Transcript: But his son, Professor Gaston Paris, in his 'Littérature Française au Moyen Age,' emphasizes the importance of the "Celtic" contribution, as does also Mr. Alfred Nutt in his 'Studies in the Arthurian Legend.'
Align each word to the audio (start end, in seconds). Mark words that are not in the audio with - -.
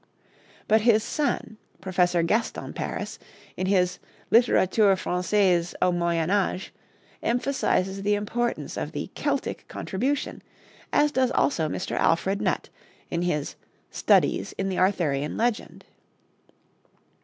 But 0.67 0.81
his 0.81 1.03
son, 1.03 1.57
Professor 1.79 2.23
Gaston 2.23 2.73
Paris, 2.73 3.19
in 3.55 3.67
his 3.67 3.99
'Littérature 4.31 4.95
Française 4.97 5.75
au 5.79 5.91
Moyen 5.91 6.31
Age,' 6.31 6.73
emphasizes 7.21 8.01
the 8.01 8.15
importance 8.15 8.77
of 8.77 8.93
the 8.93 9.11
"Celtic" 9.13 9.67
contribution, 9.67 10.41
as 10.91 11.11
does 11.11 11.29
also 11.29 11.69
Mr. 11.69 11.95
Alfred 11.97 12.41
Nutt 12.41 12.69
in 13.11 13.21
his 13.21 13.53
'Studies 13.91 14.55
in 14.57 14.69
the 14.69 14.79
Arthurian 14.79 15.37
Legend.' 15.37 15.85